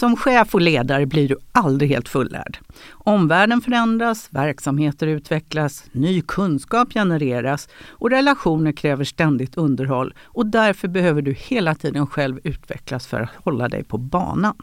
[0.00, 2.58] Som chef och ledare blir du aldrig helt fullärd.
[2.90, 11.22] Omvärlden förändras, verksamheter utvecklas, ny kunskap genereras och relationer kräver ständigt underhåll och därför behöver
[11.22, 14.56] du hela tiden själv utvecklas för att hålla dig på banan.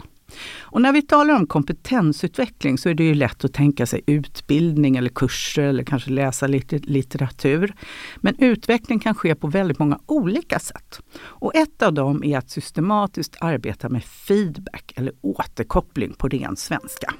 [0.59, 4.97] Och när vi talar om kompetensutveckling så är det ju lätt att tänka sig utbildning
[4.97, 7.73] eller kurser eller kanske läsa lite litteratur.
[8.17, 10.99] Men utveckling kan ske på väldigt många olika sätt.
[11.19, 17.13] Och ett av dem är att systematiskt arbeta med feedback eller återkoppling på ren svenska.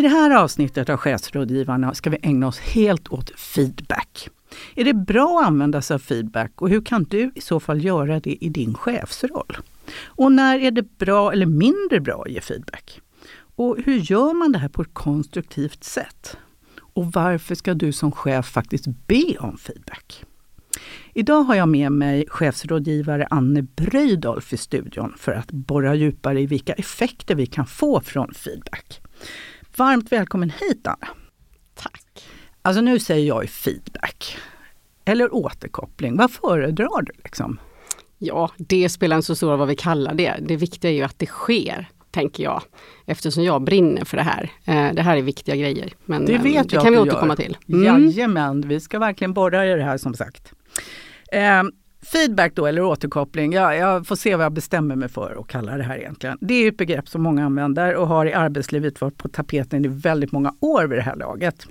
[0.00, 4.28] I det här avsnittet av Chefsrådgivarna ska vi ägna oss helt åt feedback.
[4.74, 7.84] Är det bra att använda sig av feedback och hur kan du i så fall
[7.84, 9.56] göra det i din chefsroll?
[10.04, 13.00] Och när är det bra eller mindre bra att ge feedback?
[13.56, 16.36] Och hur gör man det här på ett konstruktivt sätt?
[16.80, 20.24] Och varför ska du som chef faktiskt be om feedback?
[21.14, 26.46] Idag har jag med mig chefsrådgivare Anne Bröjdolf i studion för att borra djupare i
[26.46, 29.00] vilka effekter vi kan få från feedback.
[29.80, 31.08] Varmt välkommen hit Anna!
[31.74, 32.24] Tack!
[32.62, 34.36] Alltså nu säger jag feedback.
[35.04, 36.16] Eller återkoppling.
[36.16, 37.12] Vad föredrar du?
[37.24, 37.58] Liksom?
[38.18, 40.34] Ja, det spelar inte så stor roll vad vi kallar det.
[40.40, 42.62] Det viktiga är ju att det sker, tänker jag.
[43.06, 44.50] Eftersom jag brinner för det här.
[44.64, 45.92] Eh, det här är viktiga grejer.
[46.04, 47.06] Men det vet det jag kan vi gör.
[47.06, 47.56] återkomma till.
[47.68, 47.84] Mm.
[47.84, 50.52] Jajamän, vi ska verkligen borra i det här som sagt.
[52.02, 55.76] Feedback då, eller återkoppling, ja, jag får se vad jag bestämmer mig för att kalla
[55.76, 56.38] det här egentligen.
[56.40, 59.88] Det är ett begrepp som många använder och har i arbetslivet varit på tapeten i
[59.88, 61.66] väldigt många år vid det här laget.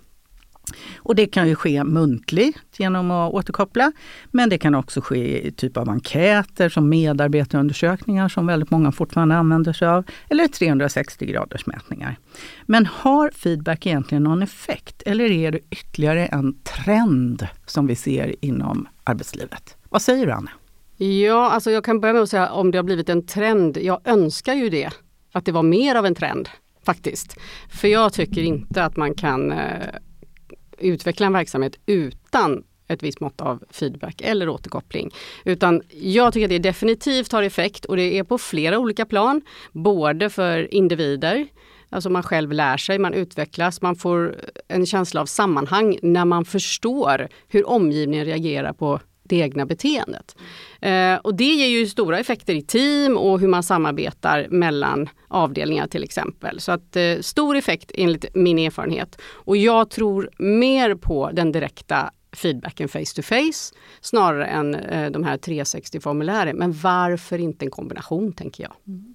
[0.98, 3.92] Och det kan ju ske muntligt genom att återkoppla.
[4.32, 9.36] Men det kan också ske i typ av enkäter som medarbetarundersökningar som väldigt många fortfarande
[9.36, 10.06] använder sig av.
[10.30, 12.18] Eller 360 graders mätningar.
[12.66, 15.04] Men har feedback egentligen någon effekt?
[15.06, 19.79] Eller är det ytterligare en trend som vi ser inom arbetslivet?
[19.90, 20.52] Vad säger du Anna?
[20.98, 23.78] Ja, alltså jag kan börja med att säga om det har blivit en trend.
[23.78, 24.90] Jag önskar ju det,
[25.32, 26.50] att det var mer av en trend
[26.86, 27.38] faktiskt.
[27.70, 29.88] För jag tycker inte att man kan eh,
[30.78, 35.12] utveckla en verksamhet utan ett visst mått av feedback eller återkoppling.
[35.46, 39.42] Utan jag tycker att det definitivt har effekt och det är på flera olika plan.
[39.72, 41.48] Både för individer,
[41.92, 44.36] Alltså man själv lär sig, man utvecklas, man får
[44.68, 49.00] en känsla av sammanhang när man förstår hur omgivningen reagerar på
[49.30, 50.36] det egna beteendet.
[50.82, 55.88] Eh, och det ger ju stora effekter i team och hur man samarbetar mellan avdelningar
[55.88, 56.60] till exempel.
[56.60, 59.22] Så att eh, stor effekt enligt min erfarenhet.
[59.32, 65.24] Och jag tror mer på den direkta feedbacken face to face snarare än eh, de
[65.24, 66.54] här 360-formulären.
[66.54, 68.74] Men varför inte en kombination tänker jag.
[68.88, 69.14] Mm.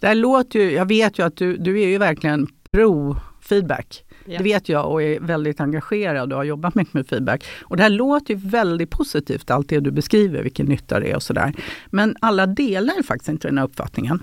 [0.00, 4.04] Det här låter ju, jag vet ju att du, du är ju verkligen pro feedback.
[4.26, 4.38] Yeah.
[4.38, 7.44] Det vet jag och är väldigt engagerad och har jobbat mycket med feedback.
[7.62, 11.16] Och det här låter ju väldigt positivt, allt det du beskriver, vilken nytta det är
[11.16, 11.52] och sådär.
[11.90, 14.22] Men alla delar faktiskt inte den här uppfattningen.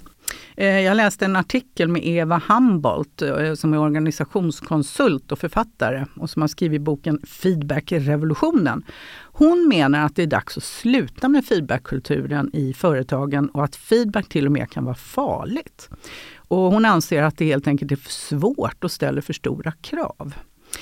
[0.57, 6.29] Eh, jag läste en artikel med Eva Humboldt eh, som är organisationskonsult och författare och
[6.29, 8.83] som har skrivit boken Feedback-revolutionen.
[9.33, 14.29] Hon menar att det är dags att sluta med feedbackkulturen i företagen och att feedback
[14.29, 15.89] till och med kan vara farligt.
[16.51, 20.33] Och hon anser att det helt enkelt är för svårt och ställer för stora krav.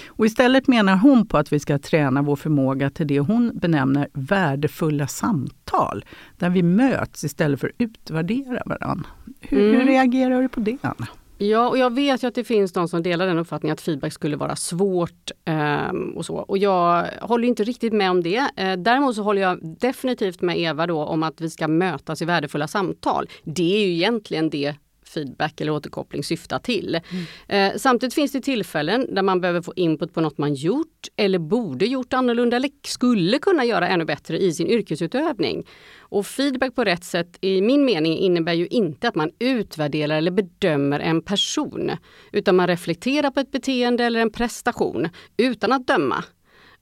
[0.07, 4.08] Och istället menar hon på att vi ska träna vår förmåga till det hon benämner
[4.13, 6.06] värdefulla samtal,
[6.38, 9.09] där vi möts istället för att utvärdera varandra.
[9.40, 9.79] Hur, mm.
[9.79, 11.08] hur reagerar du på det, Anna?
[11.38, 14.13] Ja, och jag vet ju att det finns de som delar den uppfattningen att feedback
[14.13, 16.35] skulle vara svårt eh, och så.
[16.35, 18.52] Och jag håller inte riktigt med om det.
[18.56, 22.25] Eh, däremot så håller jag definitivt med Eva då om att vi ska mötas i
[22.25, 23.29] värdefulla samtal.
[23.44, 24.75] Det är ju egentligen det
[25.14, 27.00] feedback eller återkoppling syftar till.
[27.47, 27.72] Mm.
[27.74, 31.40] Eh, samtidigt finns det tillfällen där man behöver få input på något man gjort eller
[31.40, 35.68] borde gjort annorlunda eller skulle kunna göra ännu bättre i sin yrkesutövning.
[36.00, 40.32] Och feedback på rätt sätt i min mening innebär ju inte att man utvärderar eller
[40.32, 41.91] bedömer en person.
[42.32, 46.23] Utan man reflekterar på ett beteende eller en prestation utan att döma.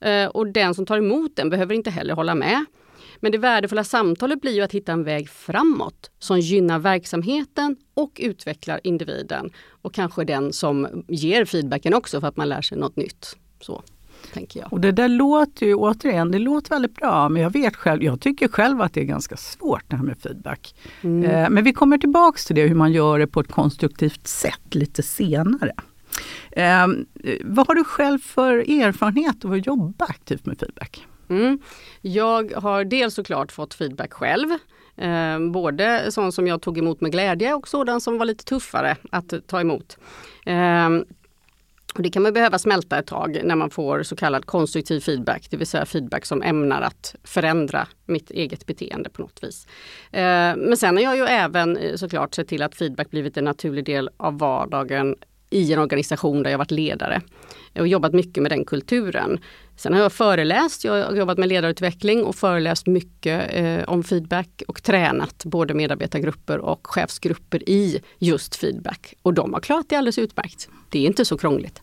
[0.00, 2.64] Eh, och den som tar emot den behöver inte heller hålla med.
[3.20, 8.20] Men det värdefulla samtalet blir ju att hitta en väg framåt som gynnar verksamheten och
[8.22, 9.50] utvecklar individen.
[9.82, 13.36] Och kanske den som ger feedbacken också för att man lär sig något nytt.
[13.60, 13.82] Så.
[14.70, 18.20] Och det där låter ju återigen, det låter väldigt bra men jag vet själv, jag
[18.20, 20.74] tycker själv att det är ganska svårt det här med feedback.
[21.00, 21.30] Mm.
[21.30, 24.74] Eh, men vi kommer tillbaks till det, hur man gör det på ett konstruktivt sätt
[24.74, 25.74] lite senare.
[26.50, 26.86] Eh,
[27.44, 31.06] vad har du själv för erfarenhet av att jobba aktivt med feedback?
[31.28, 31.58] Mm.
[32.00, 34.48] Jag har dels såklart fått feedback själv.
[34.96, 38.96] Eh, både sån som jag tog emot med glädje och sådan som var lite tuffare
[39.10, 39.98] att ta emot.
[40.46, 40.88] Eh,
[41.94, 45.46] och det kan man behöva smälta ett tag när man får så kallad konstruktiv feedback,
[45.50, 49.66] det vill säga feedback som ämnar att förändra mitt eget beteende på något vis.
[50.12, 53.44] Eh, men sen har jag ju även eh, såklart sett till att feedback blivit en
[53.44, 55.16] naturlig del av vardagen
[55.50, 57.20] i en organisation där jag varit ledare
[57.78, 59.40] och jobbat mycket med den kulturen.
[59.78, 64.62] Sen har jag föreläst, jag har jobbat med ledarutveckling och föreläst mycket eh, om feedback
[64.68, 69.14] och tränat både medarbetargrupper och chefsgrupper i just feedback.
[69.22, 70.68] Och de har klarat det alldeles utmärkt.
[70.88, 71.82] Det är inte så krångligt.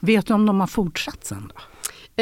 [0.00, 1.60] Vet du om de har fortsatt sen då?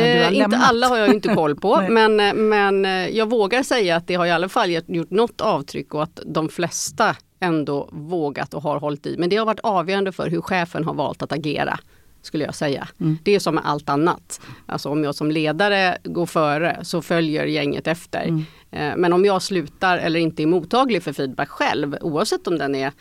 [0.00, 3.96] Eh, inte alla har jag inte koll på men, eh, men eh, jag vågar säga
[3.96, 8.54] att det har i alla fall gjort något avtryck och att de flesta ändå vågat
[8.54, 9.16] och har hållit i.
[9.18, 11.78] Men det har varit avgörande för hur chefen har valt att agera
[12.22, 12.88] skulle jag säga.
[13.00, 13.18] Mm.
[13.22, 14.40] Det är som med allt annat.
[14.66, 18.22] Alltså om jag som ledare går före så följer gänget efter.
[18.22, 18.44] Mm.
[18.70, 22.74] Eh, men om jag slutar eller inte är mottaglig för feedback själv, oavsett om den
[22.74, 22.92] är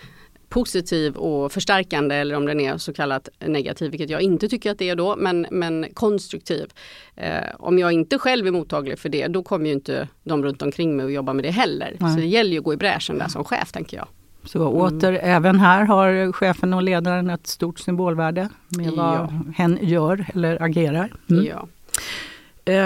[0.51, 4.77] positiv och förstärkande eller om den är så kallat negativ, vilket jag inte tycker att
[4.77, 6.69] det är då, men, men konstruktiv.
[7.15, 10.61] Eh, om jag inte själv är mottaglig för det, då kommer ju inte de runt
[10.61, 11.95] omkring mig att jobba med det heller.
[11.99, 12.13] Nej.
[12.13, 14.07] Så det gäller ju att gå i bräschen där som chef, tänker jag.
[14.43, 14.81] Så mm.
[14.81, 19.29] åter, även här har chefen och ledaren ett stort symbolvärde med vad ja.
[19.55, 21.13] hen gör eller agerar.
[21.29, 21.45] Mm.
[21.45, 21.67] Ja.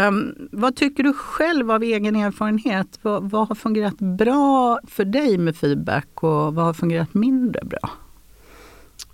[0.07, 2.99] Um, vad tycker du själv av egen erfarenhet?
[3.01, 7.89] Vad, vad, har fungerat bra för dig med feedback och vad har fungerat mindre bra?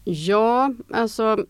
[0.03, 1.45] Ja, alltså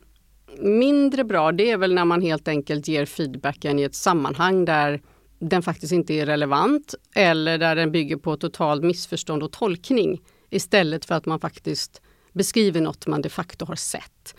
[0.60, 5.02] mindre bra det är väl när man helt enkelt ger feedbacken i ett sammanhang där
[5.40, 10.22] den faktiskt inte är relevant eller där den bygger på totalt missförstånd och tolkning
[10.52, 12.02] istället för att man faktiskt
[12.34, 14.36] beskriver något man de facto har sett.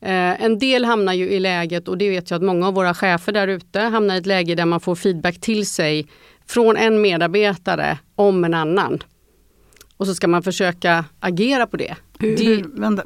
[0.00, 2.94] Eh, en del hamnar ju i läget, och det vet jag att många av våra
[2.94, 6.06] chefer där ute hamnar i ett läge där man får feedback till sig
[6.46, 9.02] från en medarbetare om en annan.
[9.96, 11.96] Och så ska man försöka agera på det.
[12.18, 13.02] Hur, det vänta,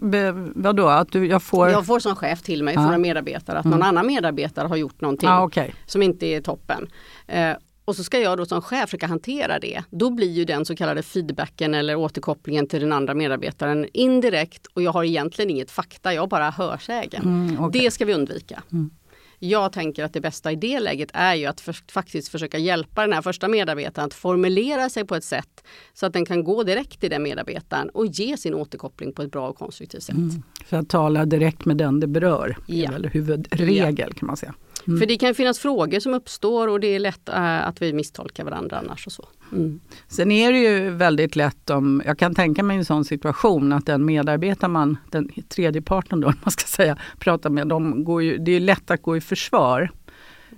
[0.55, 0.89] vadå?
[0.89, 1.71] Att du, jag, får...
[1.71, 2.83] jag får som chef till mig ja.
[2.83, 3.79] från en medarbetare att mm.
[3.79, 5.71] någon annan medarbetare har gjort någonting ah, okay.
[5.87, 6.89] som inte är toppen.
[7.27, 7.51] Eh,
[7.87, 9.83] och så ska jag då som chef försöka hantera det.
[9.91, 14.83] Då blir ju den så kallade feedbacken eller återkopplingen till den andra medarbetaren indirekt och
[14.83, 17.23] jag har egentligen inget fakta, jag bara hörsägen.
[17.23, 17.81] Mm, okay.
[17.81, 18.63] Det ska vi undvika.
[18.73, 18.91] Mm.
[19.39, 23.01] Jag tänker att det bästa i det läget är ju att för, faktiskt försöka hjälpa
[23.01, 26.63] den här första medarbetaren att formulera sig på ett sätt så att den kan gå
[26.63, 30.17] direkt till den medarbetaren och ge sin återkoppling på ett bra och konstruktivt sätt.
[30.17, 30.43] Mm.
[30.71, 32.89] Så att tala direkt med den det berör, ja.
[32.89, 34.15] är väl huvudregel ja.
[34.19, 34.55] kan man säga.
[34.87, 35.01] Mm.
[35.01, 38.45] För det kan finnas frågor som uppstår och det är lätt äh, att vi misstolkar
[38.45, 39.07] varandra annars.
[39.07, 39.29] Och så.
[39.53, 39.81] Mm.
[40.09, 43.87] Sen är det ju väldigt lätt om, jag kan tänka mig en sån situation att
[43.87, 48.39] den medarbetare man, den tredje parten då, man ska säga, pratar med, de går ju,
[48.39, 49.91] det är lätt att gå i försvar.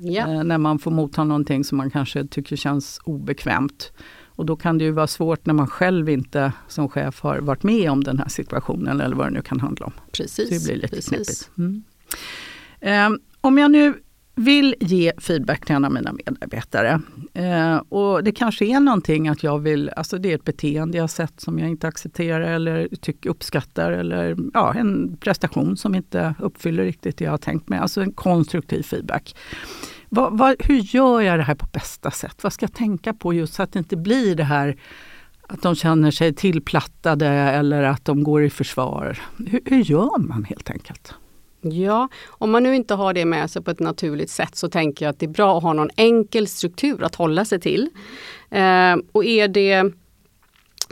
[0.00, 3.92] Eh, när man får motta någonting som man kanske tycker känns obekvämt.
[4.26, 7.62] Och då kan det ju vara svårt när man själv inte som chef har varit
[7.62, 9.92] med om den här situationen eller vad det nu kan handla om.
[10.12, 10.48] Precis.
[10.48, 11.08] Så det blir lite Precis.
[11.08, 11.50] knepigt.
[11.58, 11.82] Mm.
[12.80, 13.94] Eh, om jag nu
[14.38, 17.00] vill ge feedback till en av mina medarbetare.
[17.34, 21.10] Eh, och det kanske är någonting att jag vill, alltså det är ett beteende jag
[21.10, 26.84] sett som jag inte accepterar eller tycker uppskattar eller ja, en prestation som inte uppfyller
[26.84, 27.78] riktigt det jag har tänkt mig.
[27.78, 29.36] Alltså en konstruktiv feedback.
[30.08, 32.36] Va, va, hur gör jag det här på bästa sätt?
[32.42, 34.76] Vad ska jag tänka på just så att det inte blir det här
[35.42, 39.18] att de känner sig tillplattade eller att de går i försvar.
[39.36, 41.14] Hur, hur gör man helt enkelt?
[41.72, 45.04] Ja, om man nu inte har det med sig på ett naturligt sätt så tänker
[45.04, 47.90] jag att det är bra att ha någon enkel struktur att hålla sig till.
[48.50, 49.92] Eh, och är det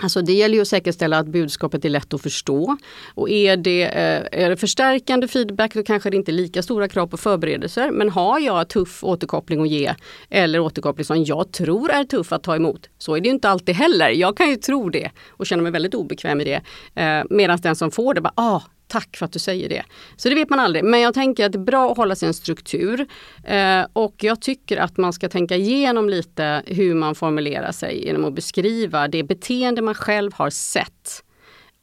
[0.02, 2.76] Alltså det gäller ju att säkerställa att budskapet är lätt att förstå.
[3.14, 6.88] Och är det, eh, är det förstärkande feedback då kanske det inte är lika stora
[6.88, 7.90] krav på förberedelser.
[7.90, 9.94] Men har jag tuff återkoppling att ge
[10.30, 13.48] eller återkoppling som jag tror är tuff att ta emot så är det ju inte
[13.48, 14.08] alltid heller.
[14.08, 16.62] Jag kan ju tro det och känna mig väldigt obekväm i det.
[17.02, 19.82] Eh, Medan den som får det bara, ah, Tack för att du säger det.
[20.16, 20.84] Så det vet man aldrig.
[20.84, 23.06] Men jag tänker att det är bra att hålla sig en struktur.
[23.44, 28.24] Eh, och jag tycker att man ska tänka igenom lite hur man formulerar sig genom
[28.24, 31.22] att beskriva det beteende man själv har sett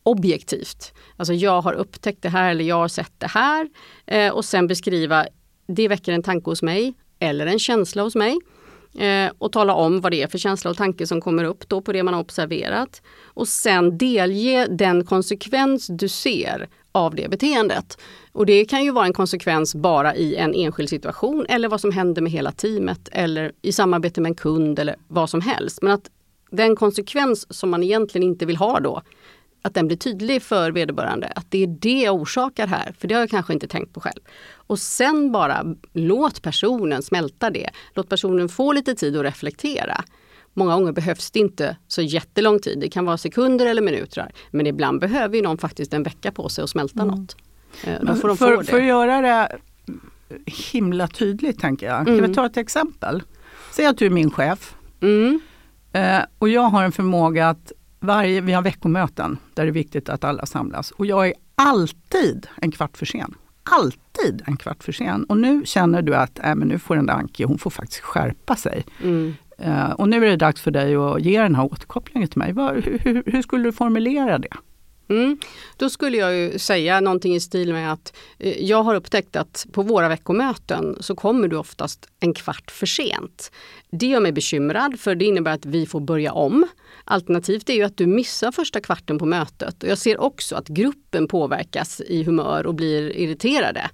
[0.03, 0.93] objektivt.
[1.17, 3.69] Alltså jag har upptäckt det här eller jag har sett det här.
[4.05, 5.25] Eh, och sen beskriva,
[5.67, 8.39] det väcker en tanke hos mig eller en känsla hos mig.
[8.98, 11.81] Eh, och tala om vad det är för känsla och tanke som kommer upp då
[11.81, 13.01] på det man har observerat.
[13.24, 17.97] Och sen delge den konsekvens du ser av det beteendet.
[18.31, 21.91] Och det kan ju vara en konsekvens bara i en enskild situation eller vad som
[21.91, 25.81] händer med hela teamet eller i samarbete med en kund eller vad som helst.
[25.81, 26.09] Men att
[26.51, 29.01] den konsekvens som man egentligen inte vill ha då
[29.63, 31.27] att den blir tydlig för vederbörande.
[31.35, 34.00] Att det är det jag orsakar här, för det har jag kanske inte tänkt på
[34.00, 34.21] själv.
[34.53, 37.69] Och sen bara låt personen smälta det.
[37.93, 40.03] Låt personen få lite tid att reflektera.
[40.53, 42.79] Många gånger behövs det inte så jättelång tid.
[42.79, 44.31] Det kan vara sekunder eller minuter.
[44.51, 47.15] Men ibland behöver ju någon faktiskt en vecka på sig att smälta mm.
[47.15, 47.36] något.
[47.83, 48.67] Eh, då får de för, få det.
[48.67, 49.57] för att göra det
[50.45, 52.05] himla tydligt tänker jag.
[52.05, 52.33] Kan vi mm.
[52.33, 53.24] ta ett exempel?
[53.72, 54.75] Säg att du är min chef.
[55.01, 55.39] Mm.
[55.93, 60.10] Eh, och jag har en förmåga att varje, vi har veckomöten där det är viktigt
[60.10, 60.91] att alla samlas.
[60.91, 63.36] Och jag är alltid en kvart för sen.
[63.63, 65.24] Alltid en kvart för sen.
[65.24, 68.01] Och nu känner du att äh, men nu får den där Anki, hon får faktiskt
[68.01, 68.86] skärpa sig.
[69.03, 69.36] Mm.
[69.57, 72.53] Eh, och nu är det dags för dig att ge den här återkopplingen till mig.
[72.53, 74.53] Var, hur, hur, skulle du formulera det?
[75.10, 75.38] Mm.
[75.77, 79.65] Då skulle jag ju säga någonting i stil med att eh, jag har upptäckt att
[79.72, 83.51] på våra veckomöten så kommer du oftast en kvart för sent.
[83.91, 86.67] Det gör mig bekymrad för det innebär att vi får börja om.
[87.05, 89.83] Alternativt är ju att du missar första kvarten på mötet.
[89.83, 93.89] Och jag ser också att gruppen påverkas i humör och blir irriterade.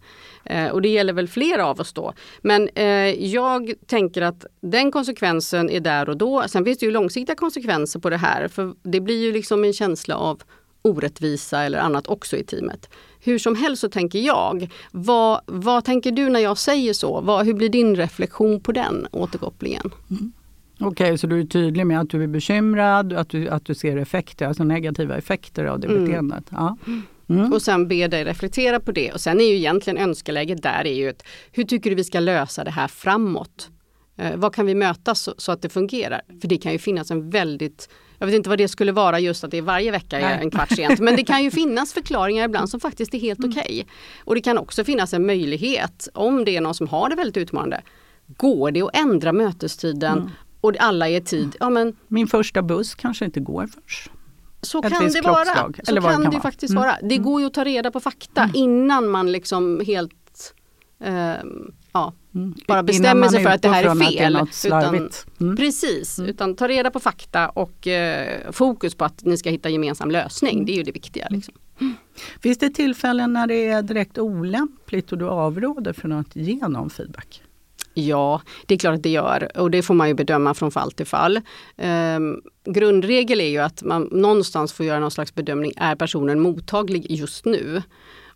[0.46, 2.14] Eh, och det gäller väl flera av oss då.
[2.42, 6.44] Men eh, jag tänker att den konsekvensen är där och då.
[6.48, 8.48] Sen finns det ju långsiktiga konsekvenser på det här.
[8.48, 10.42] För det blir ju liksom en känsla av
[10.82, 12.90] orättvisa eller annat också i teamet.
[13.20, 17.22] Hur som helst så tänker jag, vad, vad tänker du när jag säger så?
[17.22, 19.92] Vad, hur blir din reflektion på den återkopplingen?
[20.10, 20.32] Mm.
[20.80, 23.76] Okej, okay, så du är tydlig med att du är bekymrad, att du, att du
[23.76, 26.06] ser effekter, alltså negativa effekter av det mm.
[26.06, 26.44] beteendet.
[26.50, 26.78] Ja.
[27.30, 27.54] Mm.
[27.54, 29.12] Och sen be dig reflektera på det.
[29.12, 32.20] Och sen är ju egentligen önskeläget där är ju ett, hur tycker du vi ska
[32.20, 33.70] lösa det här framåt?
[34.18, 36.22] Eh, vad kan vi mötas så, så, att det fungerar?
[36.42, 37.90] För det kan ju finnas en väldigt
[38.20, 40.52] jag vet inte vad det skulle vara just att det är varje vecka är en
[40.52, 41.00] kvart sent.
[41.00, 43.52] Men det kan ju finnas förklaringar ibland som faktiskt är helt mm.
[43.52, 43.62] okej.
[43.64, 43.86] Okay.
[44.26, 47.38] Och det kan också finnas en möjlighet om det är någon som har det väldigt
[47.38, 47.82] utmanande.
[48.28, 50.30] Går det att ändra mötestiden mm.
[50.62, 51.56] och alla är tid?
[51.60, 54.12] Ja, men, Min första buss kanske inte går först.
[54.62, 55.46] Så kan det vara.
[55.46, 56.84] Så Eller kan det, kan faktiskt mm.
[56.84, 56.98] vara.
[57.02, 57.24] Det mm.
[57.24, 58.56] går ju att ta reda på fakta mm.
[58.56, 60.54] innan man liksom helt
[61.04, 61.34] eh,
[61.92, 62.56] ja, Mm.
[62.68, 64.36] Bara bestämmer sig för att det här är fel.
[64.36, 65.10] Är utan,
[65.42, 65.56] mm.
[65.56, 66.30] Precis, mm.
[66.30, 70.54] utan ta reda på fakta och eh, fokus på att ni ska hitta gemensam lösning.
[70.54, 70.66] Mm.
[70.66, 71.28] Det är ju det viktiga.
[71.30, 71.54] Liksom.
[72.42, 76.90] Finns det tillfällen när det är direkt olämpligt och du avråder från att ge någon
[76.90, 77.42] feedback?
[77.94, 80.92] Ja, det är klart att det gör och det får man ju bedöma från fall
[80.92, 81.42] till fall.
[81.78, 85.72] Um, grundregel är ju att man någonstans får göra någon slags bedömning.
[85.78, 87.82] Är personen mottaglig just nu?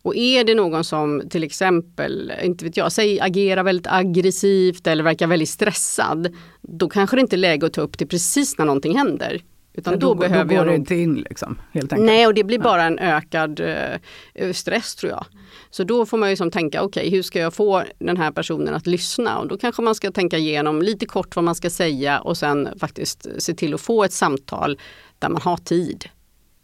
[0.03, 5.03] Och är det någon som till exempel, inte vet jag, säg agerar väldigt aggressivt eller
[5.03, 6.35] verkar väldigt stressad.
[6.61, 9.41] Då kanske det inte är läge att ta upp det precis när någonting händer.
[9.73, 12.05] Utan då, då, behöver då går jag det inte in liksom, helt enkelt.
[12.05, 15.25] Nej, och det blir bara en ökad uh, stress tror jag.
[15.69, 18.31] Så då får man ju som tänka, okej okay, hur ska jag få den här
[18.31, 19.39] personen att lyssna?
[19.39, 22.69] Och då kanske man ska tänka igenom lite kort vad man ska säga och sen
[22.79, 24.79] faktiskt se till att få ett samtal
[25.19, 26.05] där man har tid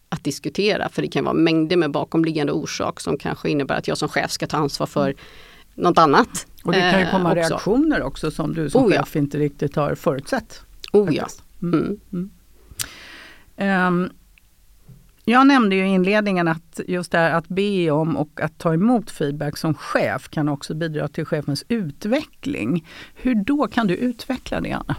[0.10, 0.90] att diskutera.
[0.90, 4.32] För det kan vara mängder med bakomliggande orsak som kanske innebär att jag som chef
[4.32, 5.16] ska ta ansvar för
[5.76, 6.48] något annat.
[6.64, 7.54] Och det kan ju komma eh, också.
[7.54, 9.20] reaktioner också som du som oh, chef ja.
[9.20, 10.62] inte riktigt har förutsett.
[10.94, 11.28] Oh ja.
[11.62, 12.00] Mm.
[12.12, 12.30] Mm.
[13.58, 13.88] Mm.
[13.88, 14.10] Um,
[15.26, 18.74] jag nämnde ju i inledningen att just det här att be om och att ta
[18.74, 22.88] emot feedback som chef kan också bidra till chefens utveckling.
[23.16, 24.96] Hur då kan du utveckla det, Anna?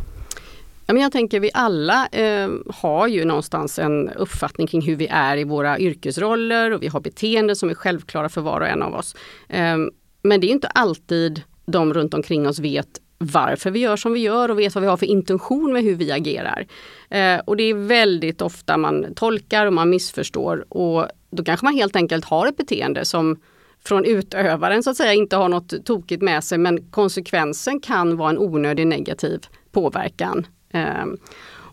[0.96, 5.44] Jag tänker vi alla eh, har ju någonstans en uppfattning kring hur vi är i
[5.44, 9.16] våra yrkesroller och vi har beteenden som är självklara för var och en av oss.
[9.48, 9.76] Eh,
[10.22, 14.20] men det är inte alltid de runt omkring oss vet varför vi gör som vi
[14.20, 16.66] gör och vet vad vi har för intention med hur vi agerar.
[17.10, 21.74] Eh, och det är väldigt ofta man tolkar och man missförstår och då kanske man
[21.74, 23.40] helt enkelt har ett beteende som
[23.84, 28.30] från utövaren så att säga inte har något tokigt med sig men konsekvensen kan vara
[28.30, 29.40] en onödig negativ
[29.72, 31.16] påverkan Ehm,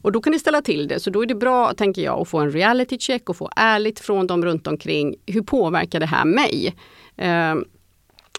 [0.02, 1.00] och då kan det ställa till det.
[1.00, 4.00] Så då är det bra, tänker jag, att få en reality check och få ärligt
[4.00, 5.16] från dem runt omkring.
[5.26, 6.76] Hur påverkar det här mig?
[7.18, 7.66] Ehm,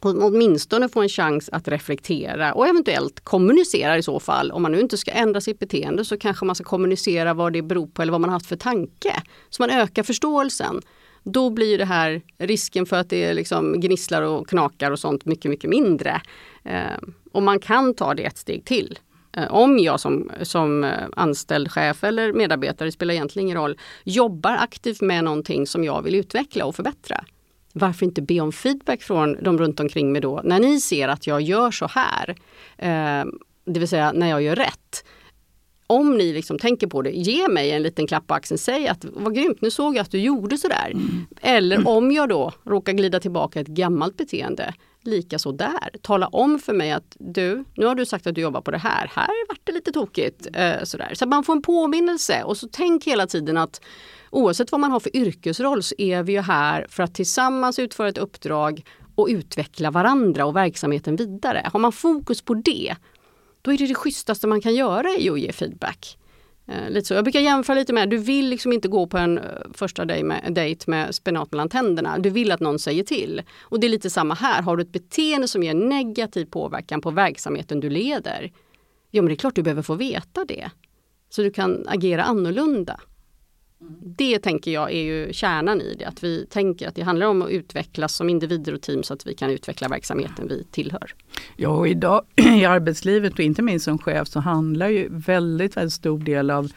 [0.01, 4.51] och åtminstone få en chans att reflektera och eventuellt kommunicera i så fall.
[4.51, 7.63] Om man nu inte ska ändra sitt beteende så kanske man ska kommunicera vad det
[7.63, 9.23] beror på eller vad man haft för tanke.
[9.51, 10.81] Så man ökar förståelsen.
[11.25, 15.51] Då blir det här risken för att det liksom gnisslar och knakar och sånt mycket,
[15.51, 16.23] mycket mindre.
[16.65, 18.99] Ehm, och man kan ta det ett steg till.
[19.33, 24.53] Eh, om jag som, som eh, anställd chef eller medarbetare, spelar egentligen ingen roll, jobbar
[24.53, 27.25] aktivt med någonting som jag vill utveckla och förbättra.
[27.73, 31.27] Varför inte be om feedback från de runt omkring mig då, när ni ser att
[31.27, 32.37] jag gör så här,
[32.77, 33.27] eh,
[33.65, 35.05] det vill säga när jag gör rätt.
[35.87, 38.59] Om ni liksom tänker på det, ge mig en liten klapp på axeln.
[38.59, 40.91] Säg att vad grymt, nu såg jag att du gjorde sådär.
[40.95, 41.27] Mm.
[41.43, 44.75] Eller om jag då råkar glida tillbaka ett gammalt beteende.
[45.03, 45.91] Likaså där.
[46.03, 48.79] Tala om för mig att du, nu har du sagt att du jobbar på det
[48.79, 49.11] här.
[49.15, 50.47] Här vart det lite tokigt.
[50.55, 51.15] Eh, sådär.
[51.15, 53.81] Så att man får en påminnelse och så tänk hela tiden att
[54.31, 58.09] oavsett vad man har för yrkesroll så är vi ju här för att tillsammans utföra
[58.09, 61.71] ett uppdrag och utveckla varandra och verksamheten vidare.
[61.73, 62.97] Har man fokus på det,
[63.63, 66.19] då är det det schysstaste man kan göra i att ge feedback.
[66.69, 67.15] Eh, lite så.
[67.15, 69.45] Jag brukar jämföra lite med, du vill liksom inte gå på en eh,
[69.75, 72.19] första dejt med, dejt med spenat mellan tänderna.
[72.19, 73.43] Du vill att någon säger till.
[73.61, 74.63] Och det är lite samma här.
[74.63, 78.53] Har du ett beteende som ger negativ påverkan på verksamheten du leder,
[79.11, 80.71] ja men det är klart du behöver få veta det.
[81.31, 83.01] Så du kan agera annorlunda.
[84.01, 87.43] Det tänker jag är ju kärnan i det, att vi tänker att det handlar om
[87.43, 91.15] att utvecklas som individer och team så att vi kan utveckla verksamheten vi tillhör.
[91.57, 95.93] Ja, och idag i arbetslivet och inte minst som chef så handlar ju väldigt, väldigt
[95.93, 96.73] stor del av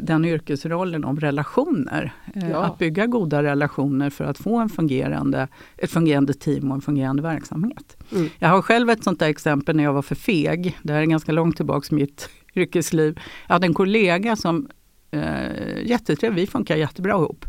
[0.00, 2.12] den yrkesrollen om relationer.
[2.34, 2.64] Eh, ja.
[2.64, 7.22] Att bygga goda relationer för att få en fungerande, ett fungerande team och en fungerande
[7.22, 7.96] verksamhet.
[8.12, 8.28] Mm.
[8.38, 10.78] Jag har själv ett sånt där exempel när jag var för feg.
[10.82, 13.18] Det här är ganska långt tillbaka i mitt yrkesliv.
[13.46, 14.68] Jag hade en kollega som
[15.10, 17.44] Eh, jättetrevlig, vi funkar jättebra ihop.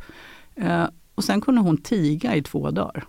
[0.56, 0.86] Eh,
[1.16, 3.06] och sen kunde hon tiga i två dagar.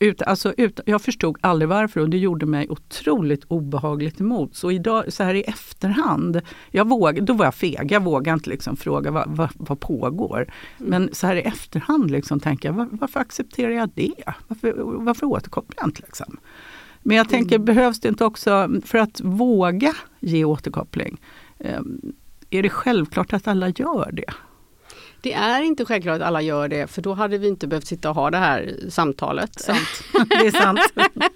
[0.00, 4.56] Ut, alltså ut, jag förstod aldrig varför och det gjorde mig otroligt obehagligt emot.
[4.56, 6.40] Så idag, så här i efterhand,
[6.70, 10.36] jag våg, då var jag feg, jag vågade inte liksom fråga vad, vad, vad pågår.
[10.36, 10.90] Mm.
[10.90, 14.14] Men så här i efterhand liksom tänker jag, var, varför accepterar jag det?
[14.48, 16.02] Varför, varför återkopplar jag inte?
[16.02, 16.38] Liksom?
[17.02, 17.64] Men jag tänker, mm.
[17.64, 21.20] behövs det inte också, för att våga ge återkoppling,
[21.58, 21.80] eh,
[22.50, 24.34] är det självklart att alla gör det?
[25.20, 28.10] Det är inte självklart att alla gör det för då hade vi inte behövt sitta
[28.10, 29.60] och ha det här samtalet.
[29.60, 30.04] Sant.
[30.28, 30.80] Det är sant.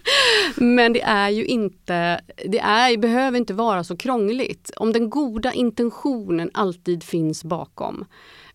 [0.57, 4.71] Men det är ju inte, det är, behöver inte vara så krångligt.
[4.77, 8.05] Om den goda intentionen alltid finns bakom.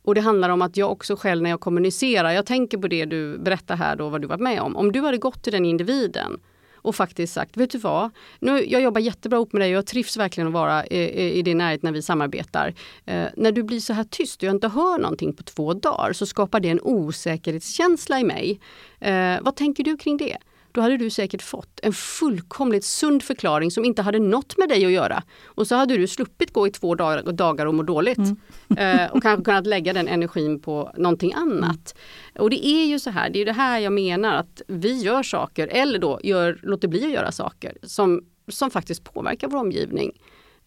[0.03, 3.05] Och det handlar om att jag också själv när jag kommunicerar, jag tänker på det
[3.05, 4.75] du berättar här då vad du varit med om.
[4.75, 6.39] Om du hade gått till den individen
[6.87, 9.85] och faktiskt sagt, vet du vad, nu, jag jobbar jättebra ihop med dig och jag
[9.85, 12.73] trivs verkligen att vara i, i din närhet när vi samarbetar.
[13.05, 16.13] Eh, när du blir så här tyst och jag inte hör någonting på två dagar
[16.13, 18.59] så skapar det en osäkerhetskänsla i mig.
[18.99, 20.37] Eh, vad tänker du kring det?
[20.71, 24.85] Då hade du säkert fått en fullkomligt sund förklaring som inte hade något med dig
[24.85, 25.23] att göra.
[25.45, 28.17] Och så hade du sluppit gå i två dagar och må dåligt.
[28.17, 28.37] Mm.
[28.77, 31.95] Eh, och kanske kunnat lägga den energin på någonting annat.
[32.35, 32.43] Mm.
[32.43, 35.23] Och det är ju så här, det är det här jag menar att vi gör
[35.23, 40.11] saker, eller då gör, låter bli att göra saker som, som faktiskt påverkar vår omgivning.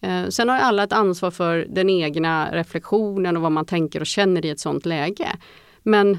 [0.01, 4.07] Eh, sen har alla ett ansvar för den egna reflektionen och vad man tänker och
[4.07, 5.29] känner i ett sånt läge.
[5.83, 6.17] Men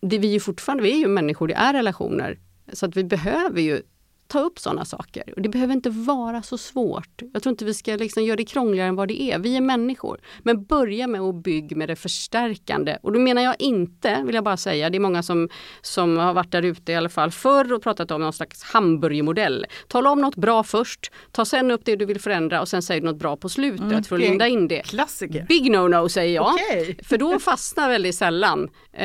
[0.00, 2.38] det, vi är ju fortfarande vi är ju människor, det är relationer.
[2.72, 3.82] Så att vi behöver ju
[4.26, 5.22] ta upp sådana saker.
[5.36, 7.22] Och det behöver inte vara så svårt.
[7.32, 9.38] Jag tror inte vi ska liksom göra det krångligare än vad det är.
[9.38, 10.20] Vi är människor.
[10.42, 12.98] Men börja med att bygga med det förstärkande.
[13.02, 15.48] Och då menar jag inte, vill jag bara säga, det är många som,
[15.82, 19.66] som har varit där ute i alla fall förr och pratat om någon slags hamburgermodell.
[19.88, 23.00] Tala om något bra först, ta sen upp det du vill förändra och sen du
[23.00, 24.82] något bra på slutet mm, för att linda in det.
[24.82, 25.46] Klassiker.
[25.48, 26.54] Big no-no säger jag.
[26.54, 26.94] Okay.
[27.04, 28.62] För då fastnar väldigt sällan.
[28.92, 29.00] Eh,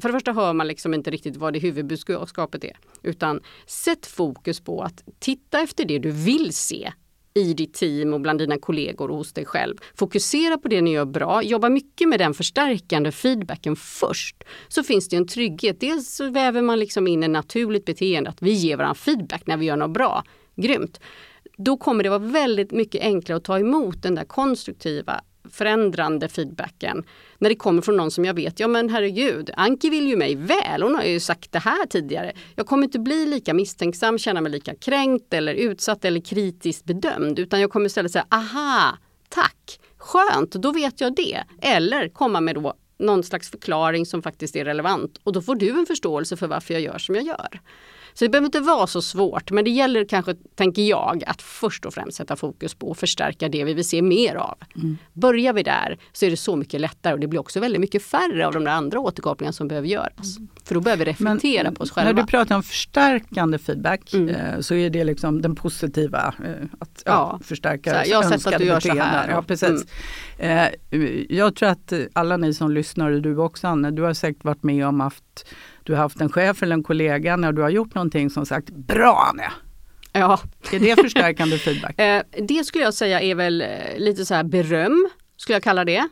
[0.00, 2.76] för det första hör man liksom inte riktigt vad det huvudbudskapet är.
[3.02, 6.92] Utan sätt fokus på att titta efter det du vill se
[7.34, 9.76] i ditt team och bland dina kollegor och hos dig själv.
[9.94, 14.44] Fokusera på det ni gör bra, jobba mycket med den förstärkande feedbacken först.
[14.68, 15.80] Så finns det en trygghet.
[15.80, 19.56] Dels så väver man liksom in ett naturligt beteende att vi ger varandra feedback när
[19.56, 20.24] vi gör något bra.
[20.56, 21.00] Grymt!
[21.56, 27.04] Då kommer det vara väldigt mycket enklare att ta emot den där konstruktiva förändrande feedbacken
[27.38, 30.34] när det kommer från någon som jag vet, ja men herregud, Anki vill ju mig
[30.34, 32.32] väl, hon har ju sagt det här tidigare.
[32.56, 37.38] Jag kommer inte bli lika misstänksam, känna mig lika kränkt eller utsatt eller kritiskt bedömd,
[37.38, 41.44] utan jag kommer istället säga, aha, tack, skönt, då vet jag det.
[41.62, 45.78] Eller komma med då någon slags förklaring som faktiskt är relevant och då får du
[45.78, 47.60] en förståelse för varför jag gör som jag gör.
[48.18, 51.84] Så det behöver inte vara så svårt men det gäller kanske, tänker jag, att först
[51.86, 54.58] och främst sätta fokus på att förstärka det vi vill se mer av.
[54.76, 54.98] Mm.
[55.12, 58.02] Börjar vi där så är det så mycket lättare och det blir också väldigt mycket
[58.02, 60.36] färre av de där andra återkopplingarna som behöver göras.
[60.36, 60.48] Mm.
[60.64, 62.12] För då behöver vi reflektera men, på oss själva.
[62.12, 64.28] När du pratar om förstärkande feedback mm.
[64.28, 67.40] eh, så är det liksom den positiva, eh, att ja, ja.
[67.44, 69.02] förstärka här, Jag har sett att du gör beteende.
[69.02, 69.28] så här.
[69.30, 69.84] Ja, precis.
[70.38, 70.68] Eh,
[71.28, 74.62] jag tror att alla ni som lyssnar, och du också Anne, du har säkert varit
[74.62, 77.94] med om att du har haft en chef eller en kollega när du har gjort
[77.94, 79.52] någonting som sagt Bra Anne!
[80.12, 80.40] Ja.
[80.72, 81.94] Är det förstärkande feedback?
[82.00, 85.84] Eh, det skulle jag säga är väl eh, lite så här beröm, skulle jag kalla
[85.84, 86.08] det.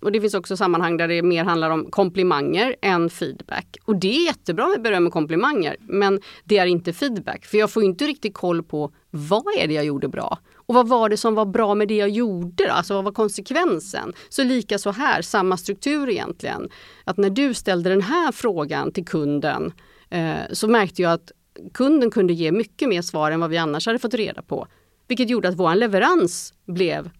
[0.00, 3.76] Och det finns också sammanhang där det mer handlar om komplimanger än feedback.
[3.84, 7.44] Och det är jättebra med beröm och komplimanger, men det är inte feedback.
[7.44, 10.38] För jag får inte riktigt koll på vad är det jag gjorde bra?
[10.66, 12.72] Och vad var det som var bra med det jag gjorde?
[12.72, 14.12] Alltså vad var konsekvensen?
[14.28, 16.68] Så lika så här, samma struktur egentligen.
[17.04, 19.72] Att när du ställde den här frågan till kunden
[20.10, 21.32] eh, så märkte jag att
[21.74, 24.66] kunden kunde ge mycket mer svar än vad vi annars hade fått reda på.
[25.08, 27.10] Vilket gjorde att vår leverans blev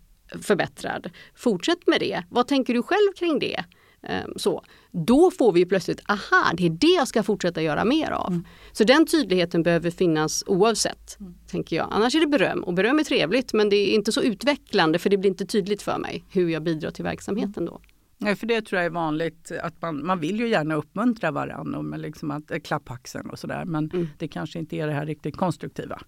[0.43, 1.11] förbättrad.
[1.35, 2.23] Fortsätt med det.
[2.31, 3.65] Vad tänker du själv kring det?
[4.03, 4.65] Ehm, så.
[4.91, 8.33] Då får vi plötsligt, aha, det är det jag ska fortsätta göra mer av.
[8.33, 8.45] Mm.
[8.73, 11.35] Så den tydligheten behöver finnas oavsett, mm.
[11.51, 11.89] tänker jag.
[11.91, 15.11] Annars är det beröm och beröm är trevligt men det är inte så utvecklande för
[15.11, 17.81] det blir inte tydligt för mig hur jag bidrar till verksamheten då.
[18.19, 21.83] Nej, för det tror jag är vanligt att man, man vill ju gärna uppmuntra varandra
[21.83, 24.09] med liksom att eh, klappa axeln och sådär men mm.
[24.19, 26.01] det kanske inte är det här riktigt konstruktiva.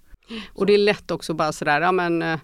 [0.52, 2.38] Och det är lätt också bara sådär, ja men eh,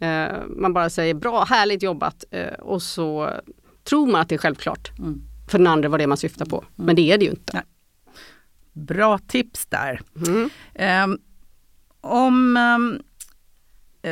[0.00, 2.24] eh, man bara säger bra, härligt jobbat
[2.58, 3.30] och så
[3.88, 4.98] tror man att det är självklart.
[4.98, 5.22] Mm.
[5.50, 6.56] För den andra var det man syftar på.
[6.58, 6.86] Mm.
[6.86, 7.52] Men det är det ju inte.
[7.52, 7.62] Nej.
[8.72, 10.00] Bra tips där.
[11.04, 11.18] Um,
[12.00, 13.02] om um,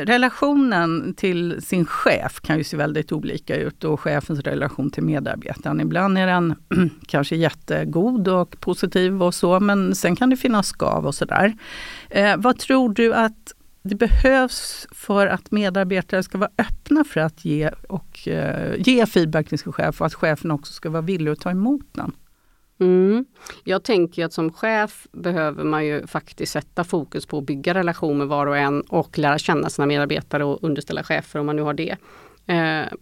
[0.03, 5.81] relationen till sin chef kan ju se väldigt olika ut och chefens relation till medarbetaren.
[5.81, 6.55] Ibland är den
[7.07, 11.53] kanske jättegod och positiv och så men sen kan det finnas skav och sådär.
[12.09, 13.54] Eh, vad tror du att
[13.89, 19.49] det behövs för att medarbetare ska vara öppna för att ge, och, eh, ge feedback
[19.49, 22.11] till sin chef och att chefen också ska vara villig att ta emot den.
[22.79, 23.25] Mm.
[23.63, 28.17] Jag tänker att som chef behöver man ju faktiskt sätta fokus på att bygga relation
[28.17, 31.61] med var och en och lära känna sina medarbetare och underställa chefer om man nu
[31.61, 31.97] har det.
[32.45, 32.93] Eh,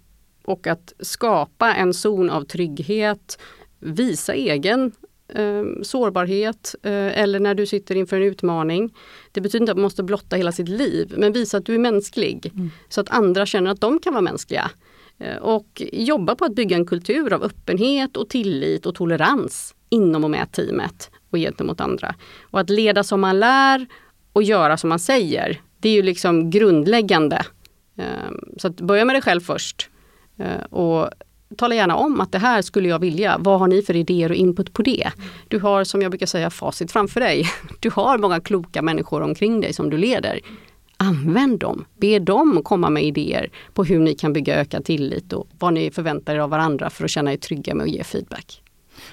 [0.45, 3.39] och att skapa en zon av trygghet,
[3.79, 4.91] visa egen
[5.27, 8.93] eh, sårbarhet eh, eller när du sitter inför en utmaning.
[9.31, 11.79] Det betyder inte att man måste blotta hela sitt liv men visa att du är
[11.79, 12.71] mänsklig mm.
[12.89, 14.71] så att andra känner att de kan vara mänskliga.
[15.17, 20.23] Eh, och jobba på att bygga en kultur av öppenhet och tillit och tolerans inom
[20.23, 22.15] och med teamet och gentemot andra.
[22.41, 23.87] Och att leda som man lär
[24.33, 25.61] och göra som man säger.
[25.79, 27.45] Det är ju liksom grundläggande.
[27.97, 29.89] Ehm, så att börja med dig själv först.
[30.37, 31.09] Eh, och
[31.57, 33.37] tala gärna om att det här skulle jag vilja.
[33.39, 35.11] Vad har ni för idéer och input på det?
[35.47, 37.45] Du har som jag brukar säga facit framför dig.
[37.79, 40.39] Du har många kloka människor omkring dig som du leder.
[40.97, 41.85] Använd dem.
[41.97, 45.91] Be dem komma med idéer på hur ni kan bygga ökad tillit och vad ni
[45.91, 48.62] förväntar er av varandra för att känna er trygga med att ge feedback.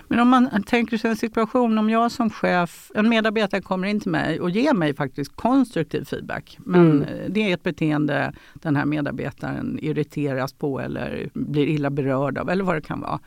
[0.08, 4.00] Men om man tänker sig en situation om jag som chef, en medarbetare kommer in
[4.00, 6.58] till mig och ger mig faktiskt konstruktiv feedback.
[6.58, 7.32] Men mm.
[7.32, 12.64] det är ett beteende den här medarbetaren irriteras på eller blir illa berörd av eller
[12.64, 13.20] vad det kan vara.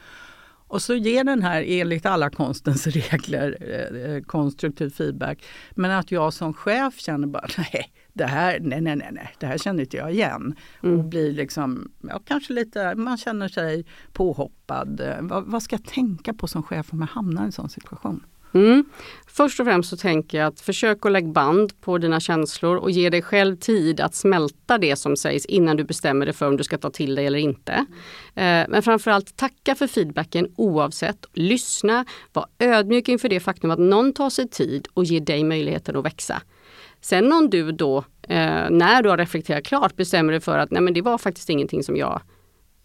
[0.73, 5.45] Och så ger den här enligt alla konstens regler eh, konstruktiv feedback.
[5.71, 9.45] Men att jag som chef känner bara nej, det här, nej, nej, nej, nej, det
[9.45, 10.55] här känner inte jag igen.
[10.83, 10.99] Mm.
[10.99, 15.01] Och blir liksom, ja, kanske lite, man känner sig påhoppad.
[15.21, 18.23] Vad, vad ska jag tänka på som chef om jag hamnar i en sån situation?
[18.53, 18.85] Mm.
[19.27, 22.91] Först och främst så tänker jag att försök att lägga band på dina känslor och
[22.91, 26.57] ge dig själv tid att smälta det som sägs innan du bestämmer dig för om
[26.57, 27.85] du ska ta till dig eller inte.
[28.35, 28.71] Mm.
[28.71, 31.25] Men framförallt tacka för feedbacken oavsett.
[31.33, 35.95] Lyssna, var ödmjuk inför det faktum att någon tar sig tid och ger dig möjligheten
[35.95, 36.41] att växa.
[37.03, 40.81] Sen om du då, eh, när du har reflekterat klart, bestämmer dig för att nej
[40.81, 42.21] men det var faktiskt ingenting som jag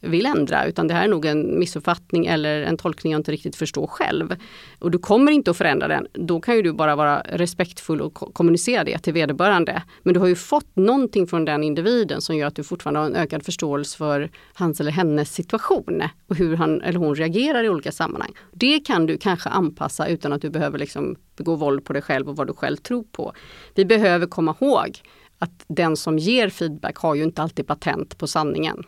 [0.00, 3.56] vill ändra utan det här är nog en missuppfattning eller en tolkning jag inte riktigt
[3.56, 4.36] förstår själv.
[4.78, 6.06] Och du kommer inte att förändra den.
[6.12, 9.82] Då kan ju du bara vara respektfull och kommunicera det till vederbörande.
[10.02, 13.06] Men du har ju fått någonting från den individen som gör att du fortfarande har
[13.06, 17.68] en ökad förståelse för hans eller hennes situation och hur han eller hon reagerar i
[17.68, 18.32] olika sammanhang.
[18.52, 22.28] Det kan du kanske anpassa utan att du behöver liksom begå våld på dig själv
[22.28, 23.32] och vad du själv tror på.
[23.74, 25.02] Vi behöver komma ihåg
[25.38, 28.84] att den som ger feedback har ju inte alltid patent på sanningen.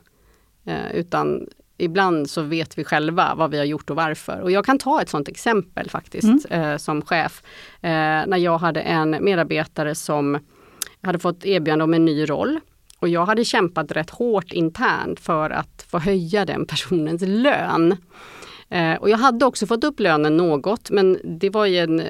[0.64, 1.46] Eh, utan
[1.78, 4.40] ibland så vet vi själva vad vi har gjort och varför.
[4.40, 6.70] Och jag kan ta ett sådant exempel faktiskt mm.
[6.70, 7.42] eh, som chef.
[7.80, 7.90] Eh,
[8.26, 10.38] när jag hade en medarbetare som
[11.02, 12.60] hade fått erbjudande om en ny roll.
[12.98, 17.96] Och jag hade kämpat rätt hårt internt för att få höja den personens lön.
[19.00, 22.02] Och jag hade också fått upp lönen något men det var ju en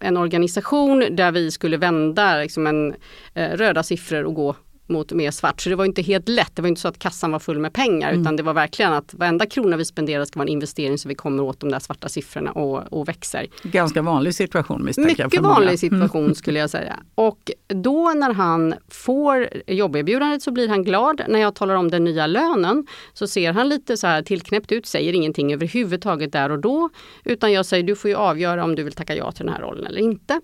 [0.00, 2.94] en organisation där vi skulle vända liksom en,
[3.34, 4.56] eh, röda siffror och gå
[4.90, 5.60] mot mer svart.
[5.60, 6.56] Så det var inte helt lätt.
[6.56, 8.20] Det var inte så att kassan var full med pengar mm.
[8.20, 11.14] utan det var verkligen att varenda krona vi spenderar ska vara en investering så vi
[11.14, 13.46] kommer åt de där svarta siffrorna och, och växer.
[13.62, 16.34] Ganska vanlig situation misstänker Mycket vanlig situation mm.
[16.34, 16.96] skulle jag säga.
[17.14, 21.22] Och då när han får jobberbjudandet så blir han glad.
[21.28, 24.86] När jag talar om den nya lönen så ser han lite så här tillknäppt ut,
[24.86, 26.88] säger ingenting överhuvudtaget där och då.
[27.24, 29.62] Utan jag säger du får ju avgöra om du vill tacka ja till den här
[29.62, 30.40] rollen eller inte.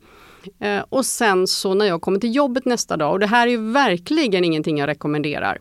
[0.60, 3.72] Eh, och sen så när jag kommer till jobbet nästa dag, och det här är
[3.72, 5.58] verkligen ingenting jag rekommenderar.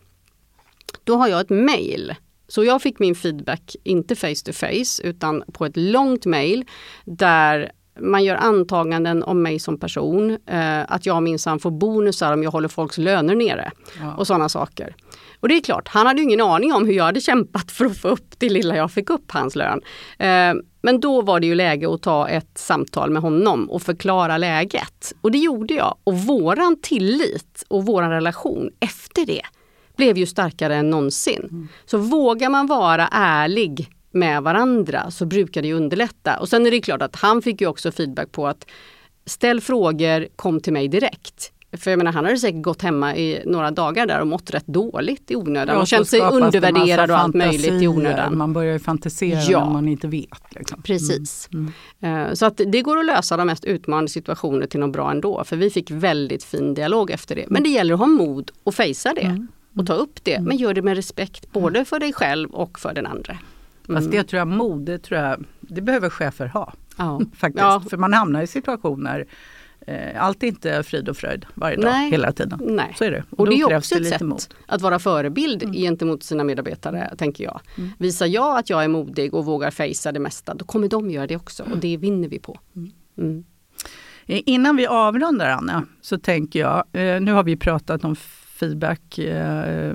[1.04, 2.14] Då har jag ett mail.
[2.48, 6.64] Så jag fick min feedback, inte face to face, utan på ett långt mail
[7.04, 10.30] där man gör antaganden om mig som person.
[10.30, 13.70] Eh, att jag minsann får bonusar om jag håller folks löner nere.
[14.00, 14.14] Ja.
[14.14, 14.96] Och sådana saker.
[15.40, 17.98] Och det är klart, han hade ingen aning om hur jag hade kämpat för att
[17.98, 19.80] få upp det lilla jag fick upp hans lön.
[20.86, 25.12] Men då var det ju läge att ta ett samtal med honom och förklara läget.
[25.20, 25.96] Och det gjorde jag.
[26.04, 29.42] Och våran tillit och våran relation efter det
[29.96, 31.40] blev ju starkare än någonsin.
[31.50, 31.68] Mm.
[31.86, 36.38] Så vågar man vara ärlig med varandra så brukar det underlätta.
[36.38, 38.66] Och sen är det klart att han fick ju också feedback på att
[39.26, 41.52] ställ frågor, kom till mig direkt.
[41.76, 44.66] För jag menar, han hade säkert gått hemma i några dagar där och mått rätt
[44.66, 48.38] dåligt i onödan och känt sig undervärderad och allt möjligt i onödan.
[48.38, 49.64] Man börjar ju fantisera ja.
[49.64, 50.42] när man inte vet.
[50.50, 50.82] Liksom.
[50.82, 51.48] Precis.
[51.52, 51.72] Mm.
[52.00, 52.36] Mm.
[52.36, 55.44] Så att det går att lösa de mest utmanande situationer till något bra ändå.
[55.44, 57.44] För vi fick väldigt fin dialog efter det.
[57.48, 59.20] Men det gäller att ha mod och fejsa det.
[59.20, 59.48] Mm.
[59.76, 60.40] Och ta upp det.
[60.40, 63.38] Men gör det med respekt både för dig själv och för den andra.
[63.88, 64.00] Mm.
[64.00, 66.72] Fast det tror jag mod, det, tror jag, det behöver chefer ha.
[66.98, 67.20] Ja.
[67.36, 67.62] Faktiskt.
[67.62, 67.82] Ja.
[67.90, 69.26] För man hamnar i situationer eh,
[70.18, 72.10] allt är inte frid och fröjd varje dag, Nej.
[72.10, 72.60] hela tiden.
[72.62, 72.94] Nej.
[72.98, 73.24] Så är det.
[73.30, 74.42] Och, och det är också det ett sätt mod.
[74.66, 75.74] att vara förebild mm.
[75.74, 77.60] gentemot sina medarbetare, tänker jag.
[77.78, 77.90] Mm.
[77.98, 81.26] Visar jag att jag är modig och vågar fejsa det mesta, då kommer de göra
[81.26, 82.58] det också och det vinner vi på.
[82.76, 82.90] Mm.
[83.18, 83.44] mm.
[84.26, 88.16] Eh, innan vi avrundar Anna, så tänker jag, eh, nu har vi pratat om
[88.58, 89.94] feedback, eh,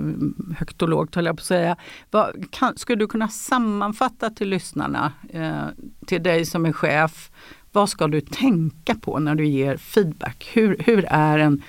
[0.58, 1.76] högt och lågt höll jag på att säga.
[2.10, 5.64] Vad, kan, skulle du kunna sammanfatta till lyssnarna, eh,
[6.06, 7.30] till dig som är chef,
[7.72, 10.50] vad ska du tänka på när du ger feedback?
[10.52, 11.62] Hur, hur är en,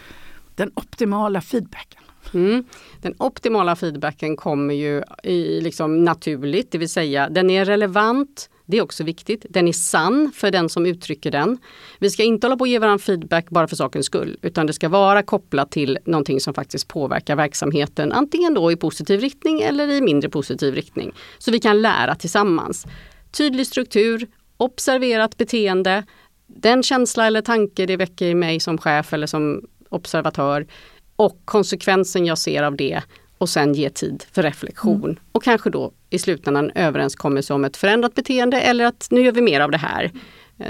[0.56, 2.02] den optimala feedbacken?
[2.34, 2.64] Mm.
[3.02, 8.78] Den optimala feedbacken kommer ju i, liksom naturligt, det vill säga den är relevant, det
[8.78, 9.46] är också viktigt.
[9.50, 11.58] Den är sann för den som uttrycker den.
[12.00, 14.74] Vi ska inte hålla på att ge varandra feedback bara för sakens skull, utan det
[14.74, 19.92] ska vara kopplat till någonting som faktiskt påverkar verksamheten, antingen då i positiv riktning eller
[19.92, 21.12] i mindre positiv riktning.
[21.38, 22.86] Så vi kan lära tillsammans.
[23.32, 26.04] Tydlig struktur, observerat beteende,
[26.48, 30.68] den känsla eller tanke det väcker i mig som chef eller som observatör
[31.16, 33.02] och konsekvensen jag ser av det
[33.38, 35.04] och sen ge tid för reflektion.
[35.04, 35.16] Mm.
[35.32, 39.32] Och kanske då i slutändan en överenskommelse om ett förändrat beteende eller att nu gör
[39.32, 40.12] vi mer av det här.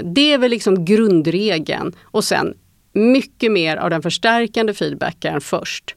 [0.02, 2.54] Det är väl liksom grundregeln och sen
[2.92, 5.94] mycket mer av den förstärkande feedbacken först.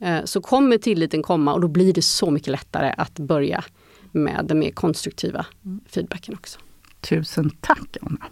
[0.00, 3.64] Eh, så kommer tilliten komma och då blir det så mycket lättare att börja
[4.12, 5.80] med den mer konstruktiva mm.
[5.86, 6.58] feedbacken också.
[7.00, 8.26] Tusen tack Anna!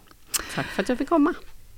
[0.55, 1.33] Tack för att jag fick komma!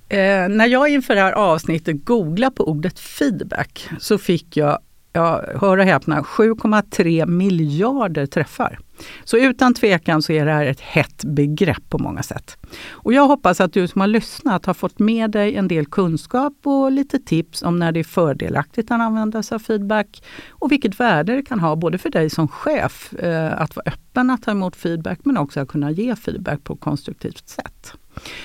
[0.10, 4.80] Eh, när jag inför det här avsnittet googlade på ordet feedback så fick jag
[5.14, 8.80] ja, hör och häpna, 7,3 miljarder träffar.
[9.24, 12.58] Så utan tvekan så är det här ett hett begrepp på många sätt.
[12.90, 16.54] Och jag hoppas att du som har lyssnat har fått med dig en del kunskap
[16.64, 21.00] och lite tips om när det är fördelaktigt att använda sig av feedback och vilket
[21.00, 24.52] värde det kan ha både för dig som chef eh, att vara öppen att ta
[24.52, 27.94] emot feedback men också att kunna ge feedback på ett konstruktivt sätt.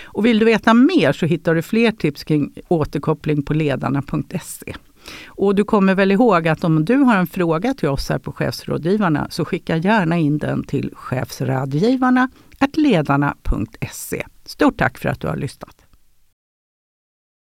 [0.04, 4.74] Och vill du veta mer så hittar du fler tips kring återkoppling på ledarna.se.
[5.26, 8.32] Och du kommer väl ihåg att om du har en fråga till oss här på
[8.32, 12.28] Chefsrådgivarna så skicka gärna in den till chefsrådgivarna
[12.76, 14.26] ledarna.se.
[14.44, 15.85] Stort tack för att du har lyssnat!